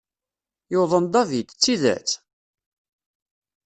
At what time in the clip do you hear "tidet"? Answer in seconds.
1.61-2.09